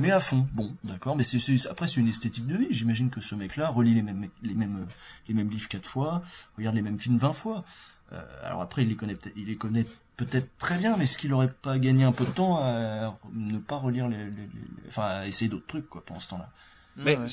[0.00, 2.66] Mais à fond, bon, d'accord, mais c'est après c'est une esthétique de vie.
[2.70, 4.86] J'imagine que ce mec-là relit les mêmes les mêmes
[5.28, 6.22] les mêmes livres quatre fois,
[6.58, 7.64] regarde les mêmes films 20 fois.
[8.12, 9.84] Euh, alors après il les connaît peut-être- il les connaît
[10.16, 13.58] peut-être très bien, mais est-ce qu'il aurait pas gagné un peu de temps à ne
[13.58, 16.48] pas relire les, les- les- les- enfin à essayer d'autres trucs quoi pendant ce temps-là?
[16.98, 17.26] Mais Ouais.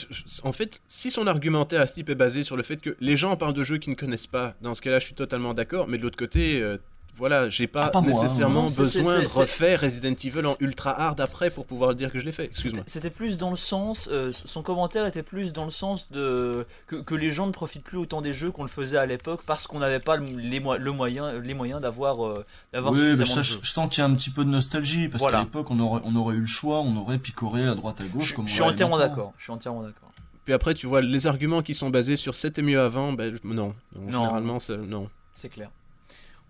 [0.44, 3.16] en fait, si son argumentaire à ce type est basé sur le fait que les
[3.16, 5.88] gens parlent de jeux qu'ils ne connaissent pas, dans ce cas-là, je suis totalement d'accord.
[5.88, 6.78] Mais de l'autre côté, euh,
[7.16, 8.24] voilà, j'ai pas, Ah, pas moi, hein.
[8.24, 12.20] nécessairement c'est- besoin de refaire Resident Evil en ultra hard après pour pouvoir dire que
[12.20, 12.46] je l'ai fait.
[12.46, 12.84] Excuse-moi.
[12.88, 16.96] C'était- plus dans le sens, euh, son commentaire était plus dans le sens de que,
[16.96, 19.68] que les gens ne profitent plus autant des jeux qu'on le faisait à l'époque parce
[19.68, 23.06] qu'on n'avait pas le, les, mo- le moyen, les moyens d'avoir euh, d'avoir Oui, mais
[23.16, 23.60] suffisamment ça, de je, jeux.
[23.62, 25.38] je sens qu'il y a un petit peu de nostalgie parce Voilà.
[25.40, 28.06] qu'à l'époque on aurait on aurait eu le choix, on aurait picoré à droite à
[28.06, 29.34] gauche Je, comme je suis entièrement d'accord.
[29.38, 30.10] Je suis entièrement d'accord.
[30.46, 33.68] Puis après, tu vois, les arguments qui sont basés sur c'était mieux avant, ben non.
[33.68, 34.22] Donc, Non.
[34.24, 34.58] Généralement,
[34.90, 35.10] non.
[35.32, 35.70] C'est clair.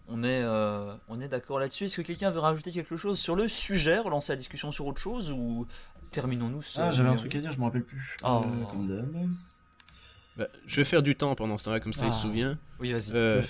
[0.09, 1.85] On est, euh, on est d'accord là-dessus.
[1.85, 4.99] Est-ce que quelqu'un veut rajouter quelque chose sur le sujet, relancer la discussion sur autre
[4.99, 5.65] chose ou
[6.11, 8.17] terminons-nous ce Ah, j'avais un truc à dire, je me rappelle plus.
[8.23, 8.43] Oh.
[8.45, 9.07] Euh, comme d'hab.
[10.37, 12.15] Bah, je vais faire du temps pendant ce temps-là, comme ça il Ah.
[12.15, 12.57] se souvient.
[12.79, 13.15] Oui, vas-y.
[13.15, 13.41] Euh,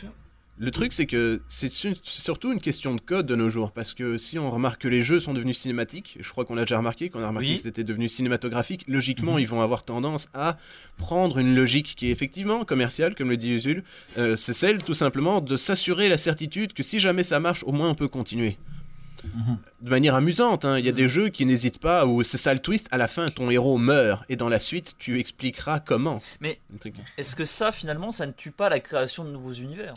[0.60, 3.72] Le truc, c'est que c'est su- c'est surtout une question de code de nos jours,
[3.72, 6.62] parce que si on remarque que les jeux sont devenus cinématiques, je crois qu'on l'a
[6.62, 7.56] déjà remarqué, qu'on a remarqué Oui.
[7.58, 9.40] que c'était devenu cinématographique, logiquement, Mhm.
[9.40, 10.58] ils vont avoir tendance à
[10.98, 13.84] prendre une logique qui est effectivement commerciale, comme le dit Usul.
[14.20, 17.72] Euh, c'est celle, tout simplement, de s'assurer la certitude que si jamais ça marche, au
[17.72, 18.58] moins on peut continuer.
[19.24, 19.58] Mhm.
[19.82, 20.98] De manière amusante, hein, il y a Mhm.
[20.98, 23.80] des jeux qui n'hésitent pas, où c'est ça le twist, à la fin, ton héros
[23.80, 26.20] meurt, et dans la suite, tu expliqueras comment.
[26.42, 26.60] Mais-.
[27.18, 29.94] Est-ce que ça, finalement, ça ne tue pas la création de nouveaux univers?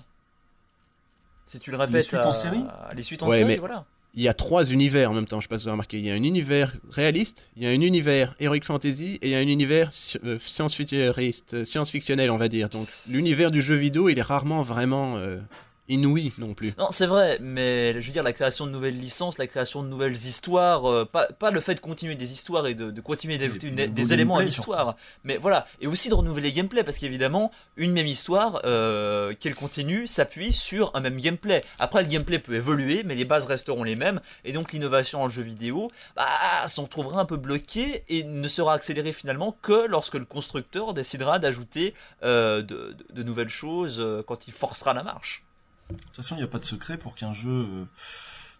[1.47, 1.95] Si tu le répètes.
[1.95, 2.65] Les suites à- en série
[2.97, 3.85] Les suites en Ouais, série, mais- voilà.
[4.15, 5.99] il y a trois univers en même temps, je sais pas si vous avez remarqué.
[5.99, 9.31] Il y a un univers réaliste, il y a un univers heroic fantasy et il
[9.31, 9.91] y a un univers
[10.25, 12.69] euh, science-fictionniste, euh, science-fictionnel, on va dire.
[12.69, 15.39] Donc l'univers du jeu vidéo, il est rarement vraiment euh,
[15.89, 16.75] inouï non plus.
[16.79, 19.89] Non, c'est vrai, mais je veux dire, la création de nouvelles licences, la création de
[19.89, 23.39] nouvelles histoires, euh, pas, pas le fait de continuer des histoires et de, de continuer
[23.39, 27.51] d'ajouter des éléments à l'histoire, mais voilà, et aussi de renouveler les gameplays, parce qu'évidemment,
[27.77, 31.65] une même histoire, euh, qu'elle continue, s'appuie sur un même gameplay.
[31.79, 35.29] Après, le gameplay peut évoluer, mais les bases resteront les mêmes, et donc l'innovation en
[35.29, 36.27] jeu vidéo, bah,
[36.67, 41.39] s'en trouvera un peu bloquée et ne sera accélérée finalement que lorsque le constructeur décidera
[41.39, 45.45] d'ajouter euh, de, de- de nouvelles choses euh, quand il forcera la marche.
[45.91, 47.85] De toute façon, il n'y a pas de secret pour qu'un jeu euh,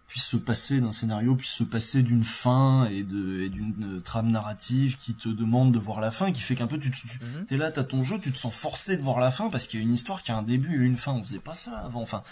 [0.07, 4.95] puisse se passer d'un scénario, puisse se passer d'une fin et d'une euh, trame narrative
[4.97, 7.45] qui te demande de voir la fin, qui fait qu'un peu tu, tu Mhm.
[7.47, 9.79] t'es là, t'as ton jeu, tu te sens forcé de voir la fin parce qu'il
[9.79, 11.11] y a une histoire qui a un début et une fin.
[11.13, 12.01] On faisait pas ça avant.
[12.01, 12.23] Enfin,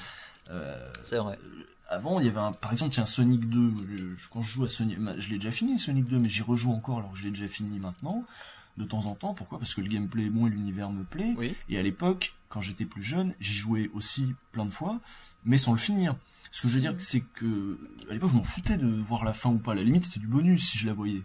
[0.50, 1.38] euh, C'est vrai.
[1.90, 3.74] avant, il y avait un, par exemple, tiens, Sonic 2.
[3.98, 6.30] je- je- quand je joue à Sonic, bah, je l'ai déjà fini Sonic 2, mais
[6.30, 8.24] j'y rejoue encore alors que je l'ai déjà fini maintenant.
[8.78, 9.58] De temps en temps, pourquoi?
[9.58, 11.34] Parce que le gameplay est bon et l'univers me plaît.
[11.38, 11.56] Oui.
[11.70, 15.00] Et à l'époque, quand j'étais plus jeune, j'y jouais aussi plein de fois,
[15.46, 16.18] mais sans le finir.
[16.52, 19.34] Ce que je veux dire, c'est que à l'époque, je m'en foutais de voir la
[19.34, 19.72] fin ou pas.
[19.72, 21.24] À la limite, c'était du bonus si je la voyais.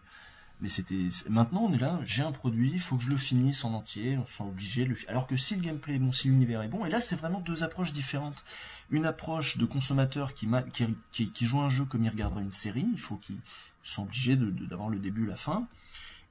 [0.60, 3.64] Mais c'était maintenant, on est là, j'ai un produit, il faut que je le finisse
[3.64, 6.28] en entier, on s'en obligé de le Alors que si le gameplay est bon, si
[6.28, 8.44] l'univers est bon, et là, c'est vraiment deux approches différentes.
[8.90, 12.42] Une approche de consommateur qui, ma- qui, qui, qui joue un jeu comme il regarderait
[12.42, 13.38] une série, il faut qu'il
[13.82, 15.66] soit obligé de- de- d'avoir le début, la fin,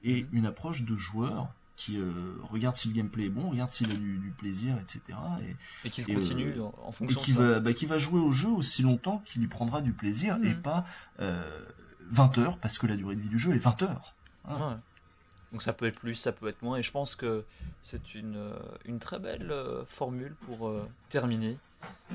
[0.04, 2.12] et une approche de joueur qui euh,
[2.50, 5.00] regarde si le gameplay est bon, regarde s'il a du, du plaisir, etc.
[5.42, 7.98] Et, Et qu'il Et, continue euh, en- en et fonction qui va, bah, qui va
[7.98, 10.44] jouer au jeu aussi longtemps qu'il y prendra du plaisir Mhm.
[10.44, 10.84] et pas
[11.20, 11.64] euh,
[12.10, 14.14] 20 heures parce que la durée de vie du jeu est 20 heures.
[14.48, 14.56] Ouais.
[15.52, 17.44] Donc ça peut être plus, ça peut être moins, et je pense que
[17.82, 18.52] c'est une, euh,
[18.84, 21.56] une très belle euh, formule pour euh, terminer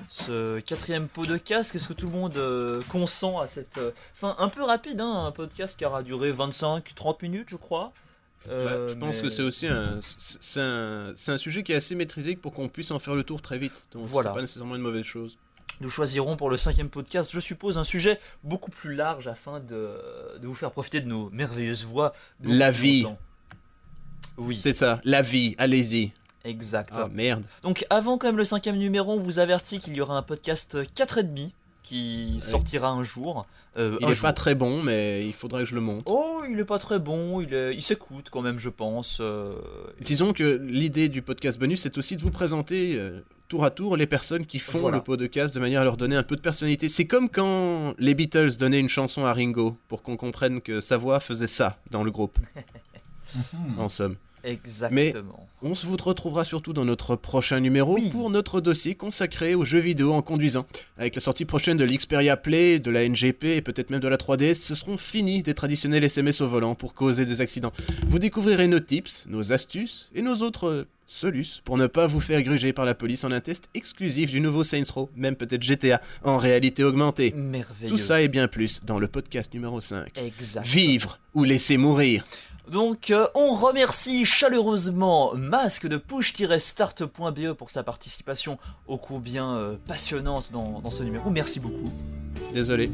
[0.10, 1.76] ce quatrième pot de casque.
[1.76, 5.26] Est-ce que tout le monde euh, consent à cette euh, fin un peu rapide, hein,
[5.28, 7.94] un podcast qui aura duré 25-30 minutes, je crois.
[8.50, 11.96] Euh, Bah, je pense mais- que c'est aussi un, c'est un, sujet qui est assez
[11.96, 13.88] maîtrisé pour qu'on puisse en faire le tour très vite.
[13.92, 14.30] Donc Voilà.
[14.30, 15.38] c'est pas nécessairement une mauvaise chose.
[15.82, 19.98] Nous choisirons pour le cinquième podcast, je suppose, un sujet beaucoup plus large afin de,
[20.40, 22.14] de vous faire profiter de nos merveilleuses voix.
[22.44, 23.02] La vie.
[23.02, 23.18] longtemps.
[24.38, 26.14] Oui, C'est ça, la vie, allez-y.
[26.46, 26.94] Exact.
[26.96, 27.44] Ah merde.
[27.64, 30.78] Donc avant quand même le cinquième numéro, on vous avertit qu'il y aura un podcast
[30.96, 31.52] 4,5
[31.84, 33.46] qui sortira un jour.
[33.78, 34.24] Euh, Il un est jour.
[34.24, 36.02] pas très bon, mais il faudrait que je le monte.
[36.08, 39.20] Oh, il est pas très bon, il, est- il s'écoute quand même, je pense.
[39.22, 39.54] euh,
[40.02, 43.98] Disons que l'idée du podcast bonus, c'est aussi de vous présenter euh, tour à tour
[43.98, 44.98] les personnes qui font Voilà.
[44.98, 46.90] le podcast de manière à leur donner un peu de personnalité.
[46.90, 50.98] C'est comme quand les Beatles donnaient une chanson à Ringo pour qu'on comprenne que sa
[50.98, 52.40] voix faisait ça dans le groupe,
[53.78, 54.16] en somme.
[54.46, 55.48] Exactement.
[55.62, 58.10] On se vous retrouvera surtout dans notre prochain numéro Oui.
[58.12, 60.66] pour notre dossier consacré aux jeux vidéo en conduisant.
[60.98, 64.18] Avec la sortie prochaine de l'Xperia Play, de la NGP et peut-être même de la
[64.18, 67.72] 3DS, ce seront finis des traditionnels SMS au volant pour causer des accidents.
[68.08, 72.20] Vous découvrirez nos tips, nos astuces et nos autres euh, solus pour ne pas vous
[72.20, 75.64] faire gruger par la police en un test exclusif du nouveau Saints Row, même peut-être
[75.64, 77.32] GTA, en réalité augmentée.
[77.36, 77.90] Merveilleux.
[77.92, 80.18] Tout ça et bien plus dans le podcast numéro 5.
[80.18, 80.66] Exact.
[80.66, 82.24] Vivre ou laisser mourir.
[82.72, 90.52] Donc, euh, on remercie chaleureusement Masque de push-start.be pour sa participation ô combien euh, passionnante
[90.52, 91.30] dans, dans ce numéro.
[91.30, 91.92] Merci beaucoup.
[92.54, 92.92] Désolé.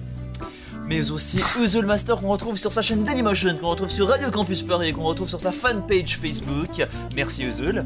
[0.87, 4.63] Mais aussi Eusel Master qu'on retrouve sur sa chaîne Dailymotion, qu'on retrouve sur Radio Campus
[4.63, 6.85] Paris qu'on retrouve sur sa fanpage Facebook.
[7.15, 7.85] Merci Eusel.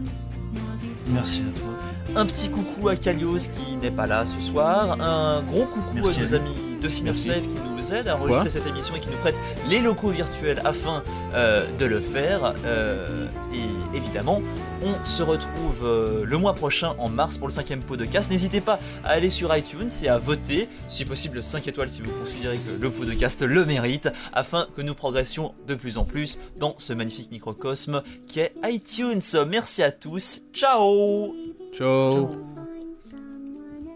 [1.07, 1.69] Merci à toi.
[2.15, 4.99] Un petit coucou à Kalios qui n'est pas là ce soir.
[5.01, 8.49] Un gros coucou Merci à nos amis de Synersafe qui nous aident à Quoi enregistrer
[8.49, 12.53] cette émission et qui nous prêtent les locaux virtuels afin euh, de le faire.
[12.65, 14.41] Euh, et évidemment,
[14.83, 18.29] on se retrouve euh, le mois prochain en mars pour le cinquième pot de casse.
[18.29, 22.11] N'hésitez pas à aller sur iTunes et à voter, si possible 5 étoiles si vous
[22.11, 26.05] considérez que le pot de cast le mérite, afin que nous progressions de plus en
[26.05, 29.21] plus dans ce magnifique microcosme qui est iTunes.
[29.47, 31.33] Merci à tous, ciao
[31.73, 32.29] Ciao.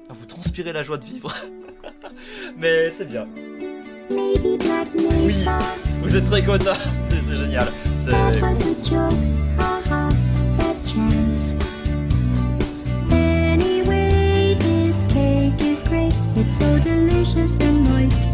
[0.10, 1.32] Ah, Vous transpirez la joie de vivre.
[2.58, 3.26] Mais c'est bien.
[4.12, 5.46] Oui,
[6.02, 6.74] vous êtes très content.
[7.10, 7.68] C'est génial.
[7.94, 8.12] C'est.
[16.36, 18.29] It's so delicious and moist.